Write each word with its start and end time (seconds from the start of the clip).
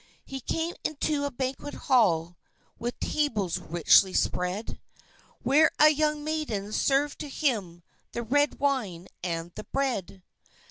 He 0.25 0.39
came 0.39 0.73
into 0.83 1.25
a 1.25 1.29
banquet 1.29 1.75
hall 1.75 2.35
with 2.79 2.99
tables 2.99 3.59
richly 3.59 4.15
spread, 4.15 4.81
Where 5.43 5.69
a 5.77 5.89
young 5.89 6.23
maiden 6.23 6.71
served 6.73 7.19
to 7.19 7.29
him 7.29 7.83
the 8.11 8.23
red 8.23 8.59
wine 8.59 9.09
and 9.23 9.51
the 9.53 9.65
bread. 9.65 10.23